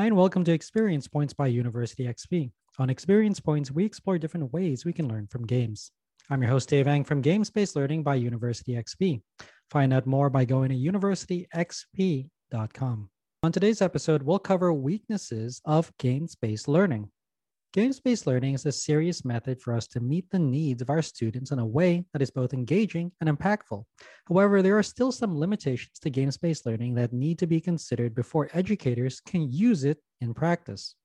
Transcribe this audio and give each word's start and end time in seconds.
Hi, 0.00 0.06
and 0.06 0.16
welcome 0.16 0.44
to 0.44 0.52
Experience 0.52 1.06
Points 1.06 1.34
by 1.34 1.48
University 1.48 2.04
XP. 2.04 2.50
On 2.78 2.88
Experience 2.88 3.38
Points, 3.38 3.70
we 3.70 3.84
explore 3.84 4.16
different 4.16 4.50
ways 4.50 4.82
we 4.82 4.94
can 4.94 5.06
learn 5.06 5.26
from 5.26 5.44
games. 5.44 5.90
I'm 6.30 6.40
your 6.40 6.50
host, 6.50 6.70
Dave 6.70 6.86
Eng 6.86 7.04
from 7.04 7.20
Games 7.20 7.50
Based 7.50 7.76
Learning 7.76 8.02
by 8.02 8.14
University 8.14 8.82
XP. 8.82 9.20
Find 9.68 9.92
out 9.92 10.06
more 10.06 10.30
by 10.30 10.46
going 10.46 10.70
to 10.70 10.74
universityxp.com. 10.74 13.10
On 13.42 13.52
today's 13.52 13.82
episode, 13.82 14.22
we'll 14.22 14.38
cover 14.38 14.72
weaknesses 14.72 15.60
of 15.66 15.92
games 15.98 16.34
based 16.34 16.66
learning. 16.66 17.10
Games 17.72 18.00
based 18.00 18.26
learning 18.26 18.54
is 18.54 18.66
a 18.66 18.72
serious 18.72 19.24
method 19.24 19.60
for 19.60 19.72
us 19.72 19.86
to 19.86 20.00
meet 20.00 20.28
the 20.28 20.40
needs 20.40 20.82
of 20.82 20.90
our 20.90 21.02
students 21.02 21.52
in 21.52 21.60
a 21.60 21.64
way 21.64 22.04
that 22.12 22.20
is 22.20 22.32
both 22.32 22.52
engaging 22.52 23.12
and 23.20 23.30
impactful. 23.30 23.84
However, 24.26 24.60
there 24.60 24.76
are 24.76 24.82
still 24.82 25.12
some 25.12 25.38
limitations 25.38 26.00
to 26.00 26.10
games 26.10 26.36
based 26.36 26.66
learning 26.66 26.94
that 26.94 27.12
need 27.12 27.38
to 27.38 27.46
be 27.46 27.60
considered 27.60 28.12
before 28.12 28.50
educators 28.54 29.20
can 29.20 29.52
use 29.52 29.84
it 29.84 29.98
in 30.20 30.34
practice. 30.34 30.96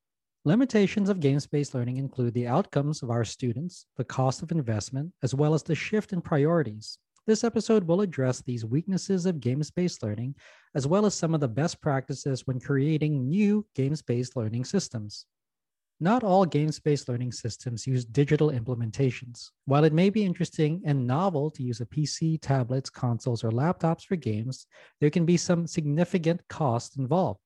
Limitations 0.44 1.08
of 1.08 1.20
games 1.20 1.46
based 1.46 1.76
learning 1.76 1.98
include 1.98 2.34
the 2.34 2.48
outcomes 2.48 3.04
of 3.04 3.12
our 3.12 3.24
students, 3.24 3.86
the 3.98 4.04
cost 4.04 4.42
of 4.42 4.52
investment, 4.52 5.14
as 5.22 5.36
well 5.36 5.54
as 5.54 5.62
the 5.62 5.76
shift 5.76 6.14
in 6.14 6.22
priorities. 6.22 6.98
This 7.28 7.44
episode 7.44 7.84
will 7.84 8.02
address 8.02 8.42
these 8.42 8.66
weaknesses 8.66 9.28
of 9.28 9.40
games 9.40 9.70
based 9.70 10.02
learning, 10.02 10.34
as 10.74 10.88
well 10.88 11.06
as 11.06 11.14
some 11.14 11.36
of 11.36 11.42
the 11.42 11.48
best 11.48 11.80
practices 11.80 12.48
when 12.48 12.60
creating 12.60 13.30
new 13.30 13.68
games 13.76 14.02
based 14.02 14.36
learning 14.36 14.66
systems. 14.66 15.28
Not 16.02 16.26
all 16.26 16.46
games 16.46 16.78
based 16.78 17.08
learning 17.08 17.32
systems 17.32 17.88
use 17.88 18.04
digital 18.04 18.52
implementations. 18.52 19.52
While 19.64 19.86
it 19.86 19.94
may 19.94 20.10
be 20.10 20.26
interesting 20.26 20.82
and 20.86 21.08
novel 21.08 21.50
to 21.52 21.64
use 21.64 21.80
a 21.80 21.86
PC, 21.86 22.38
tablets, 22.42 22.90
consoles, 22.90 23.46
or 23.46 23.52
laptops 23.52 24.04
for 24.04 24.18
games, 24.18 24.68
there 25.00 25.10
can 25.10 25.26
be 25.26 25.38
some 25.38 25.66
significant 25.66 26.46
costs 26.50 26.98
involved. 26.98 27.40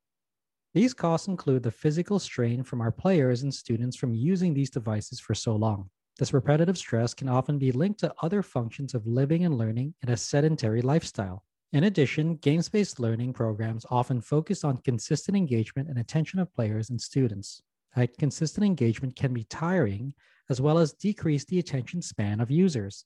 These 0.73 0.95
costs 0.95 1.27
include 1.27 1.61
the 1.61 1.69
physical 1.69 2.17
strain 2.17 2.63
from 2.63 2.81
our 2.81 2.91
players 2.91 3.43
and 3.43 3.53
students 3.53 3.95
from 3.95 4.15
using 4.15 4.55
these 4.55 4.71
devices 4.71 5.19
for 5.19 5.35
so 5.35 5.55
long. 5.55 5.91
This 6.17 6.33
repetitive 6.33 6.77
stress 6.77 7.13
can 7.13 7.29
often 7.29 7.59
be 7.59 7.71
linked 7.71 7.99
to 7.99 8.13
other 8.23 8.41
functions 8.41 8.95
of 8.95 9.05
living 9.05 9.45
and 9.45 9.59
learning 9.59 9.93
in 10.01 10.09
a 10.09 10.17
sedentary 10.17 10.81
lifestyle. 10.81 11.43
In 11.71 11.83
addition, 11.83 12.37
games 12.37 12.67
based 12.67 12.99
learning 12.99 13.33
programs 13.33 13.85
often 13.91 14.21
focus 14.21 14.63
on 14.63 14.77
consistent 14.77 15.37
engagement 15.37 15.87
and 15.87 15.99
attention 15.99 16.39
of 16.39 16.51
players 16.55 16.89
and 16.89 16.99
students 16.99 17.61
that 17.95 18.17
consistent 18.17 18.65
engagement 18.65 19.15
can 19.15 19.33
be 19.33 19.43
tiring 19.45 20.13
as 20.49 20.59
well 20.59 20.77
as 20.77 20.93
decrease 20.93 21.45
the 21.45 21.59
attention 21.59 22.01
span 22.01 22.39
of 22.39 22.49
users. 22.49 23.05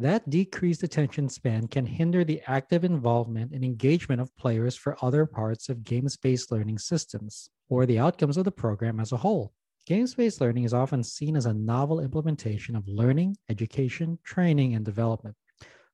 That 0.00 0.30
decreased 0.30 0.84
attention 0.84 1.28
span 1.28 1.66
can 1.66 1.84
hinder 1.84 2.22
the 2.22 2.40
active 2.46 2.84
involvement 2.84 3.52
and 3.52 3.64
engagement 3.64 4.20
of 4.20 4.36
players 4.36 4.76
for 4.76 4.96
other 5.02 5.26
parts 5.26 5.68
of 5.68 5.82
games 5.82 6.16
based 6.16 6.52
learning 6.52 6.78
systems 6.78 7.50
or 7.68 7.84
the 7.84 7.98
outcomes 7.98 8.36
of 8.36 8.44
the 8.44 8.52
program 8.52 9.00
as 9.00 9.10
a 9.10 9.16
whole. 9.16 9.52
Games 9.86 10.14
based 10.14 10.40
learning 10.40 10.64
is 10.64 10.74
often 10.74 11.02
seen 11.02 11.34
as 11.34 11.46
a 11.46 11.54
novel 11.54 11.98
implementation 11.98 12.76
of 12.76 12.86
learning, 12.86 13.36
education, 13.48 14.18
training, 14.22 14.74
and 14.74 14.84
development. 14.84 15.34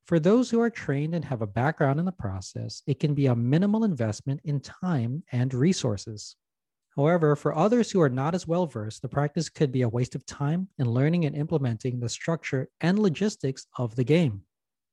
For 0.05 0.20
those 0.20 0.50
who 0.50 0.61
are 0.61 0.69
trained 0.69 1.14
and 1.14 1.25
have 1.25 1.41
a 1.41 1.47
background 1.47 1.98
in 1.98 2.05
the 2.05 2.12
process, 2.12 2.83
it 2.86 3.00
can 3.00 3.14
be 3.14 3.27
a 3.27 3.34
minimal 3.34 3.84
investment 3.84 4.41
in 4.45 4.61
time 4.61 5.22
and 5.33 5.55
resources. 5.55 6.36
However, 6.96 7.34
for 7.34 7.56
others 7.56 7.90
who 7.90 8.00
are 8.00 8.08
not 8.08 8.34
as 8.34 8.46
well 8.46 8.66
versed, 8.66 9.02
the 9.02 9.08
practice 9.08 9.48
could 9.48 9.72
be 9.72 9.82
a 9.82 9.88
waste 9.88 10.14
of 10.14 10.24
time 10.26 10.68
in 10.78 10.88
learning 10.88 11.24
and 11.24 11.34
implementing 11.34 11.98
the 11.98 12.08
structure 12.08 12.68
and 12.80 12.98
logistics 12.98 13.66
of 13.78 13.96
the 13.96 14.04
game. 14.04 14.42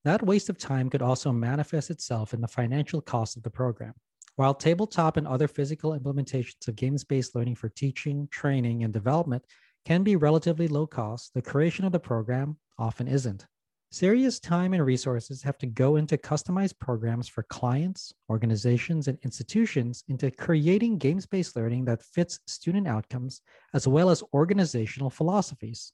That 0.04 0.26
waste 0.26 0.50
of 0.50 0.58
time 0.58 0.90
could 0.90 1.04
also 1.04 1.32
manifest 1.32 1.92
itself 1.92 2.34
in 2.34 2.42
the 2.42 2.48
financial 2.48 3.02
cost 3.02 3.38
of 3.38 3.44
the 3.44 3.52
program. 3.52 3.94
While 4.36 4.56
tabletop 4.56 5.18
and 5.18 5.28
other 5.28 5.48
physical 5.48 5.98
implementations 5.98 6.68
of 6.68 6.76
games 6.76 7.04
based 7.04 7.36
learning 7.36 7.56
for 7.56 7.70
teaching, 7.70 8.28
training, 8.32 8.84
and 8.84 8.92
development 8.92 9.46
can 9.86 10.02
be 10.02 10.16
relatively 10.16 10.68
low 10.68 10.88
cost, 10.88 11.34
the 11.36 11.42
creation 11.42 11.86
of 11.86 11.92
the 11.92 12.00
program 12.00 12.58
often 12.80 13.08
isn't. 13.08 13.46
Serious 13.94 14.40
time 14.40 14.74
and 14.74 14.86
resources 14.86 15.44
have 15.44 15.58
to 15.58 15.66
go 15.66 15.98
into 15.98 16.16
customized 16.16 16.80
programs 16.80 17.28
for 17.28 17.44
clients, 17.44 18.14
organizations, 18.30 19.10
and 19.10 19.18
institutions 19.24 20.06
into 20.08 20.32
creating 20.32 20.98
games 20.98 21.26
based 21.26 21.58
learning 21.58 21.84
that 21.84 22.02
fits 22.02 22.40
student 22.48 22.88
outcomes 22.88 23.42
as 23.74 23.90
well 23.90 24.10
as 24.10 24.24
organizational 24.34 25.10
philosophies. 25.10 25.92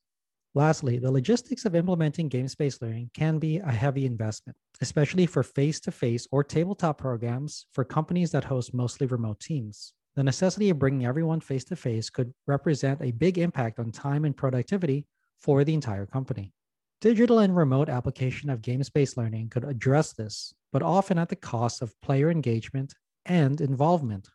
Lastly, 0.53 0.99
the 0.99 1.11
logistics 1.11 1.65
of 1.65 1.73
implementing 1.73 2.29
games 2.29 2.53
based 2.53 2.83
learning 2.83 3.09
can 3.15 3.39
be 3.39 3.57
a 3.57 3.71
heavy 3.71 4.05
investment, 4.05 4.55
especially 4.79 5.25
for 5.25 5.41
face 5.41 5.79
to 5.79 5.91
face 5.91 6.27
or 6.31 6.43
tabletop 6.43 6.99
programs 6.99 7.65
for 7.73 7.83
companies 7.83 8.29
that 8.29 8.43
host 8.43 8.75
mostly 8.75 9.07
remote 9.07 9.39
teams. 9.39 9.93
The 10.15 10.23
necessity 10.23 10.69
of 10.69 10.77
bringing 10.77 11.07
everyone 11.07 11.39
face 11.39 11.63
to 11.65 11.75
face 11.75 12.11
could 12.11 12.31
represent 12.45 13.01
a 13.01 13.09
big 13.09 13.39
impact 13.39 13.79
on 13.79 13.91
time 13.91 14.23
and 14.23 14.37
productivity 14.37 15.07
for 15.39 15.63
the 15.63 15.73
entire 15.73 16.05
company. 16.05 16.53
Digital 16.99 17.37
and 17.37 17.55
remote 17.55 17.89
application 17.89 18.49
of 18.49 18.63
games 18.63 18.89
based 18.89 19.17
learning 19.17 19.49
could 19.49 19.63
address 19.63 20.13
this, 20.13 20.51
but 20.71 20.81
often 20.81 21.19
at 21.19 21.29
the 21.29 21.35
cost 21.35 21.83
of 21.83 21.93
player 22.01 22.31
engagement 22.31 22.95
and 23.27 23.61
involvement. 23.61 24.27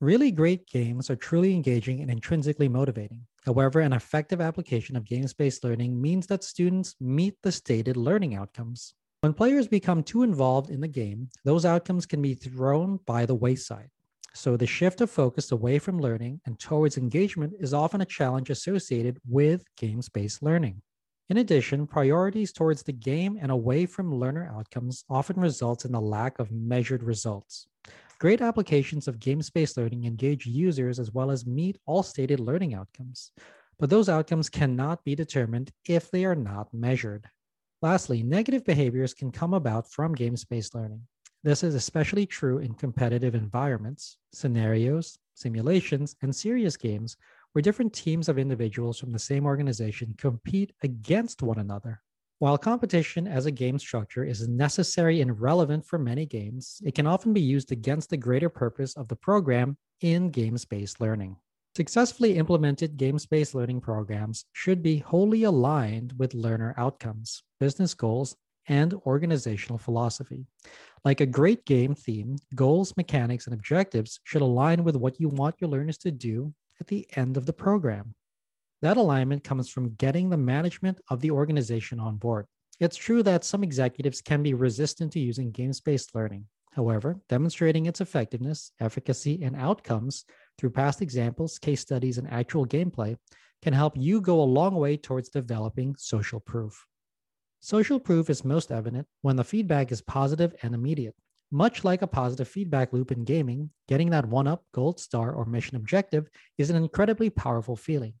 Really 0.00 0.30
great 0.30 0.66
games 0.66 1.10
are 1.10 1.16
truly 1.16 1.52
engaging 1.54 2.00
and 2.00 2.10
intrinsically 2.10 2.68
motivating. 2.68 3.26
However, 3.44 3.80
an 3.80 3.92
effective 3.92 4.40
application 4.40 4.96
of 4.96 5.04
games 5.04 5.34
based 5.34 5.62
learning 5.62 6.00
means 6.00 6.26
that 6.28 6.42
students 6.42 6.94
meet 7.00 7.34
the 7.42 7.52
stated 7.52 7.98
learning 7.98 8.34
outcomes. 8.34 8.94
When 9.20 9.34
players 9.34 9.68
become 9.68 10.02
too 10.02 10.22
involved 10.22 10.70
in 10.70 10.80
the 10.80 10.88
game, 10.88 11.28
those 11.44 11.66
outcomes 11.66 12.06
can 12.06 12.22
be 12.22 12.32
thrown 12.32 12.98
by 13.04 13.26
the 13.26 13.34
wayside. 13.34 13.90
So, 14.32 14.56
the 14.56 14.66
shift 14.66 15.02
of 15.02 15.10
focus 15.10 15.52
away 15.52 15.78
from 15.78 16.00
learning 16.00 16.40
and 16.46 16.58
towards 16.58 16.96
engagement 16.96 17.52
is 17.60 17.74
often 17.74 18.00
a 18.00 18.06
challenge 18.06 18.48
associated 18.48 19.18
with 19.28 19.64
games 19.76 20.08
based 20.08 20.42
learning. 20.42 20.80
In 21.28 21.38
addition, 21.38 21.88
priorities 21.88 22.52
towards 22.52 22.84
the 22.84 22.92
game 22.92 23.36
and 23.40 23.50
away 23.50 23.84
from 23.84 24.14
learner 24.14 24.48
outcomes 24.56 25.04
often 25.10 25.40
results 25.40 25.84
in 25.84 25.90
the 25.90 26.00
lack 26.00 26.38
of 26.38 26.52
measured 26.52 27.02
results. 27.02 27.66
Great 28.20 28.40
applications 28.40 29.08
of 29.08 29.18
games-based 29.18 29.76
learning 29.76 30.04
engage 30.04 30.46
users 30.46 31.00
as 31.00 31.12
well 31.12 31.32
as 31.32 31.44
meet 31.44 31.78
all 31.84 32.04
stated 32.04 32.38
learning 32.38 32.74
outcomes, 32.74 33.32
but 33.78 33.90
those 33.90 34.08
outcomes 34.08 34.48
cannot 34.48 35.04
be 35.04 35.16
determined 35.16 35.72
if 35.88 36.12
they 36.12 36.24
are 36.24 36.36
not 36.36 36.72
measured. 36.72 37.28
Lastly, 37.82 38.22
negative 38.22 38.64
behaviors 38.64 39.12
can 39.12 39.32
come 39.32 39.52
about 39.52 39.90
from 39.90 40.14
games-based 40.14 40.76
learning. 40.76 41.02
This 41.42 41.64
is 41.64 41.74
especially 41.74 42.24
true 42.24 42.58
in 42.58 42.74
competitive 42.74 43.34
environments, 43.34 44.16
scenarios, 44.32 45.18
simulations, 45.34 46.16
and 46.22 46.34
serious 46.34 46.76
games 46.76 47.16
where 47.56 47.62
different 47.62 47.94
teams 47.94 48.28
of 48.28 48.38
individuals 48.38 48.98
from 48.98 49.12
the 49.12 49.18
same 49.18 49.46
organization 49.46 50.14
compete 50.18 50.74
against 50.82 51.40
one 51.42 51.58
another. 51.58 52.02
While 52.38 52.58
competition 52.58 53.26
as 53.26 53.46
a 53.46 53.50
game 53.50 53.78
structure 53.78 54.24
is 54.24 54.46
necessary 54.46 55.22
and 55.22 55.40
relevant 55.40 55.86
for 55.86 55.98
many 55.98 56.26
games, 56.26 56.82
it 56.84 56.94
can 56.94 57.06
often 57.06 57.32
be 57.32 57.40
used 57.40 57.72
against 57.72 58.10
the 58.10 58.18
greater 58.18 58.50
purpose 58.50 58.94
of 58.94 59.08
the 59.08 59.16
program 59.16 59.78
in 60.02 60.28
games 60.28 60.66
based 60.66 61.00
learning. 61.00 61.34
Successfully 61.74 62.36
implemented 62.36 62.98
games 62.98 63.24
based 63.24 63.54
learning 63.54 63.80
programs 63.80 64.44
should 64.52 64.82
be 64.82 64.98
wholly 64.98 65.44
aligned 65.44 66.12
with 66.18 66.34
learner 66.34 66.74
outcomes, 66.76 67.42
business 67.58 67.94
goals, 67.94 68.36
and 68.68 68.92
organizational 69.06 69.78
philosophy. 69.78 70.44
Like 71.06 71.22
a 71.22 71.26
great 71.26 71.64
game 71.64 71.94
theme, 71.94 72.36
goals, 72.54 72.94
mechanics, 72.98 73.46
and 73.46 73.54
objectives 73.54 74.20
should 74.24 74.42
align 74.42 74.84
with 74.84 74.96
what 74.96 75.18
you 75.18 75.30
want 75.30 75.54
your 75.58 75.70
learners 75.70 75.96
to 75.98 76.10
do 76.10 76.52
at 76.80 76.86
the 76.86 77.06
end 77.16 77.36
of 77.36 77.46
the 77.46 77.52
program. 77.52 78.14
That 78.82 78.96
alignment 78.96 79.44
comes 79.44 79.68
from 79.68 79.94
getting 79.94 80.28
the 80.28 80.36
management 80.36 81.00
of 81.08 81.20
the 81.20 81.30
organization 81.30 81.98
on 81.98 82.16
board. 82.16 82.46
It's 82.78 82.96
true 82.96 83.22
that 83.22 83.44
some 83.44 83.64
executives 83.64 84.20
can 84.20 84.42
be 84.42 84.54
resistant 84.54 85.12
to 85.12 85.20
using 85.20 85.50
games 85.50 85.80
based 85.80 86.14
learning. 86.14 86.46
However, 86.72 87.18
demonstrating 87.30 87.86
its 87.86 88.02
effectiveness, 88.02 88.70
efficacy, 88.80 89.42
and 89.42 89.56
outcomes 89.56 90.26
through 90.58 90.70
past 90.70 91.00
examples, 91.00 91.58
case 91.58 91.80
studies, 91.80 92.18
and 92.18 92.30
actual 92.30 92.66
gameplay 92.66 93.16
can 93.62 93.72
help 93.72 93.94
you 93.96 94.20
go 94.20 94.42
a 94.42 94.42
long 94.42 94.74
way 94.74 94.98
towards 94.98 95.30
developing 95.30 95.96
social 95.96 96.38
proof. 96.38 96.86
Social 97.60 97.98
proof 97.98 98.28
is 98.28 98.44
most 98.44 98.70
evident 98.70 99.06
when 99.22 99.36
the 99.36 99.42
feedback 99.42 99.90
is 99.90 100.02
positive 100.02 100.54
and 100.62 100.74
immediate. 100.74 101.14
Much 101.52 101.84
like 101.84 102.02
a 102.02 102.06
positive 102.08 102.48
feedback 102.48 102.92
loop 102.92 103.12
in 103.12 103.22
gaming, 103.22 103.70
getting 103.86 104.10
that 104.10 104.26
one 104.26 104.48
up, 104.48 104.64
gold 104.72 104.98
star, 104.98 105.32
or 105.32 105.44
mission 105.44 105.76
objective 105.76 106.28
is 106.58 106.70
an 106.70 106.76
incredibly 106.76 107.30
powerful 107.30 107.76
feeling. 107.76 108.12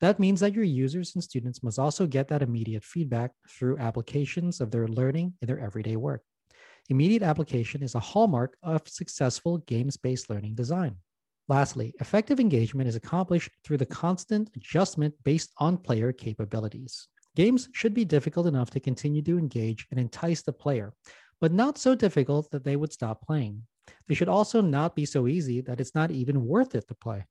That 0.00 0.18
means 0.18 0.40
that 0.40 0.52
your 0.52 0.64
users 0.64 1.14
and 1.14 1.22
students 1.22 1.62
must 1.62 1.78
also 1.78 2.06
get 2.08 2.26
that 2.28 2.42
immediate 2.42 2.82
feedback 2.82 3.30
through 3.48 3.78
applications 3.78 4.60
of 4.60 4.72
their 4.72 4.88
learning 4.88 5.34
in 5.40 5.46
their 5.46 5.60
everyday 5.60 5.94
work. 5.94 6.22
Immediate 6.88 7.22
application 7.22 7.84
is 7.84 7.94
a 7.94 8.00
hallmark 8.00 8.56
of 8.64 8.88
successful 8.88 9.58
games 9.58 9.96
based 9.96 10.28
learning 10.28 10.56
design. 10.56 10.96
Lastly, 11.48 11.94
effective 12.00 12.40
engagement 12.40 12.88
is 12.88 12.96
accomplished 12.96 13.50
through 13.62 13.78
the 13.78 13.86
constant 13.86 14.50
adjustment 14.56 15.14
based 15.22 15.52
on 15.58 15.78
player 15.78 16.12
capabilities. 16.12 17.06
Games 17.36 17.68
should 17.72 17.94
be 17.94 18.04
difficult 18.04 18.46
enough 18.46 18.70
to 18.70 18.80
continue 18.80 19.22
to 19.22 19.38
engage 19.38 19.86
and 19.90 19.98
entice 19.98 20.42
the 20.42 20.52
player, 20.52 20.92
but 21.42 21.52
not 21.52 21.76
so 21.76 21.96
difficult 21.96 22.52
that 22.52 22.62
they 22.62 22.76
would 22.76 22.92
stop 22.92 23.20
playing. 23.26 23.64
They 24.06 24.14
should 24.14 24.28
also 24.28 24.60
not 24.60 24.94
be 24.94 25.04
so 25.04 25.26
easy 25.26 25.60
that 25.62 25.80
it's 25.80 25.92
not 25.92 26.12
even 26.12 26.46
worth 26.46 26.76
it 26.76 26.86
to 26.86 26.94
play. 26.94 27.26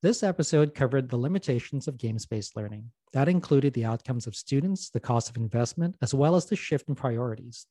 This 0.00 0.22
episode 0.22 0.74
covered 0.74 1.10
the 1.10 1.18
limitations 1.18 1.86
of 1.86 1.98
games 1.98 2.24
based 2.24 2.56
learning. 2.56 2.90
That 3.12 3.28
included 3.28 3.74
the 3.74 3.84
outcomes 3.84 4.26
of 4.26 4.34
students, 4.34 4.88
the 4.88 5.00
cost 5.00 5.28
of 5.28 5.36
investment, 5.36 5.96
as 6.00 6.14
well 6.14 6.34
as 6.34 6.46
the 6.46 6.56
shift 6.56 6.88
in 6.88 6.94
priorities. 6.94 7.66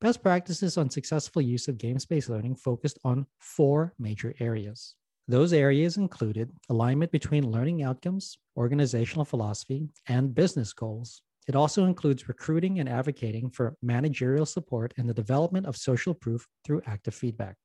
Best 0.00 0.22
practices 0.22 0.78
on 0.78 0.88
successful 0.88 1.42
use 1.42 1.66
of 1.66 1.78
games 1.78 2.06
based 2.06 2.28
learning 2.28 2.54
focused 2.54 3.00
on 3.02 3.26
four 3.40 3.92
major 3.98 4.34
areas. 4.38 4.94
Those 5.26 5.52
areas 5.52 5.96
included 5.96 6.52
alignment 6.70 7.10
between 7.10 7.50
learning 7.50 7.82
outcomes, 7.82 8.38
organizational 8.56 9.24
philosophy, 9.24 9.88
and 10.06 10.32
business 10.32 10.72
goals. 10.72 11.22
It 11.46 11.56
also 11.56 11.84
includes 11.84 12.28
recruiting 12.28 12.80
and 12.80 12.88
advocating 12.88 13.50
for 13.50 13.76
managerial 13.82 14.46
support 14.46 14.94
and 14.96 15.08
the 15.08 15.14
development 15.14 15.66
of 15.66 15.76
social 15.76 16.14
proof 16.14 16.46
through 16.64 16.82
active 16.86 17.14
feedback. 17.14 17.56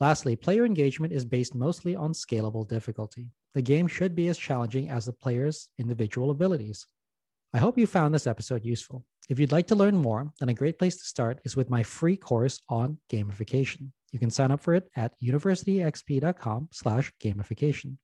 Lastly, 0.00 0.36
player 0.36 0.64
engagement 0.64 1.12
is 1.12 1.24
based 1.24 1.54
mostly 1.54 1.96
on 1.96 2.12
scalable 2.12 2.66
difficulty. 2.66 3.26
The 3.54 3.62
game 3.62 3.88
should 3.88 4.14
be 4.14 4.28
as 4.28 4.38
challenging 4.38 4.88
as 4.88 5.06
the 5.06 5.12
player's 5.12 5.68
individual 5.78 6.30
abilities. 6.30 6.86
I 7.52 7.58
hope 7.58 7.78
you 7.78 7.86
found 7.86 8.14
this 8.14 8.26
episode 8.26 8.64
useful. 8.64 9.04
If 9.28 9.38
you'd 9.38 9.52
like 9.52 9.66
to 9.68 9.74
learn 9.74 9.96
more, 9.96 10.30
then 10.38 10.48
a 10.48 10.54
great 10.54 10.78
place 10.78 10.96
to 10.96 11.04
start 11.04 11.40
is 11.44 11.56
with 11.56 11.68
my 11.68 11.82
free 11.82 12.16
course 12.16 12.60
on 12.68 12.98
gamification. 13.10 13.90
You 14.12 14.18
can 14.18 14.30
sign 14.30 14.50
up 14.50 14.60
for 14.60 14.74
it 14.74 14.88
at 14.96 15.12
universityxp.com 15.22 16.68
slash 16.72 17.12
gamification. 17.22 17.96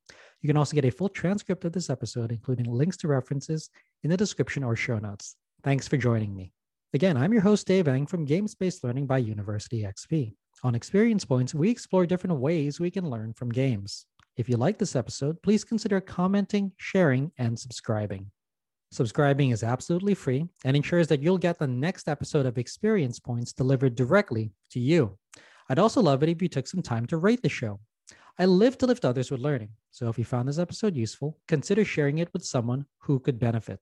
You 0.44 0.48
can 0.48 0.58
also 0.58 0.74
get 0.74 0.84
a 0.84 0.90
full 0.90 1.08
transcript 1.08 1.64
of 1.64 1.72
this 1.72 1.88
episode, 1.88 2.30
including 2.30 2.70
links 2.70 2.98
to 2.98 3.08
references 3.08 3.70
in 4.02 4.10
the 4.10 4.16
description 4.18 4.62
or 4.62 4.76
show 4.76 4.98
notes. 4.98 5.36
Thanks 5.62 5.88
for 5.88 5.96
joining 5.96 6.36
me. 6.36 6.52
Again, 6.92 7.16
I'm 7.16 7.32
your 7.32 7.40
host, 7.40 7.66
Dave 7.66 7.88
Eng 7.88 8.06
from 8.06 8.26
Games 8.26 8.54
Based 8.54 8.84
Learning 8.84 9.06
by 9.06 9.16
University 9.16 9.84
XP. 9.84 10.34
On 10.62 10.74
Experience 10.74 11.24
Points, 11.24 11.54
we 11.54 11.70
explore 11.70 12.04
different 12.04 12.38
ways 12.40 12.78
we 12.78 12.90
can 12.90 13.08
learn 13.08 13.32
from 13.32 13.48
games. 13.48 14.04
If 14.36 14.50
you 14.50 14.58
like 14.58 14.76
this 14.76 14.94
episode, 14.94 15.40
please 15.42 15.64
consider 15.64 15.98
commenting, 15.98 16.72
sharing, 16.76 17.32
and 17.38 17.58
subscribing. 17.58 18.30
Subscribing 18.90 19.48
is 19.48 19.62
absolutely 19.62 20.12
free 20.12 20.46
and 20.66 20.76
ensures 20.76 21.08
that 21.08 21.22
you'll 21.22 21.38
get 21.38 21.58
the 21.58 21.66
next 21.66 22.06
episode 22.06 22.44
of 22.44 22.58
Experience 22.58 23.18
Points 23.18 23.54
delivered 23.54 23.94
directly 23.94 24.52
to 24.72 24.78
you. 24.78 25.16
I'd 25.70 25.78
also 25.78 26.02
love 26.02 26.22
it 26.22 26.28
if 26.28 26.42
you 26.42 26.48
took 26.50 26.66
some 26.66 26.82
time 26.82 27.06
to 27.06 27.16
rate 27.16 27.40
the 27.40 27.48
show. 27.48 27.80
I 28.38 28.46
live 28.46 28.76
to 28.78 28.86
lift 28.86 29.04
others 29.04 29.30
with 29.30 29.40
learning, 29.40 29.70
so 29.90 30.08
if 30.08 30.18
you 30.18 30.24
found 30.24 30.48
this 30.48 30.58
episode 30.58 30.96
useful, 30.96 31.38
consider 31.46 31.84
sharing 31.84 32.18
it 32.18 32.32
with 32.32 32.44
someone 32.44 32.86
who 32.98 33.20
could 33.20 33.38
benefit. 33.38 33.78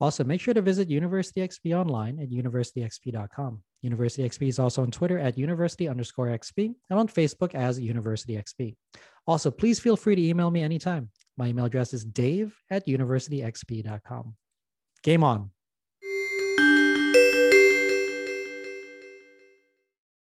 Also, 0.00 0.24
make 0.24 0.40
sure 0.40 0.54
to 0.54 0.62
visit 0.62 0.88
University 0.88 1.40
XP 1.40 1.78
online 1.78 2.18
at 2.20 2.30
universityxp.com. 2.30 3.62
University 3.82 4.28
XP 4.28 4.48
is 4.48 4.58
also 4.58 4.82
on 4.82 4.90
Twitter 4.90 5.18
at 5.18 5.38
university 5.38 5.88
underscore 5.88 6.28
XP 6.28 6.74
and 6.90 6.98
on 6.98 7.08
Facebook 7.08 7.54
as 7.54 7.78
University 7.80 8.36
XP. 8.36 8.76
Also, 9.26 9.50
please 9.50 9.78
feel 9.78 9.96
free 9.96 10.14
to 10.14 10.22
email 10.22 10.50
me 10.50 10.62
anytime. 10.62 11.10
My 11.36 11.48
email 11.48 11.66
address 11.66 11.94
is 11.94 12.04
dave 12.04 12.54
at 12.70 12.86
universityxp.com. 12.86 14.34
Game 15.02 15.24
on. 15.24 15.50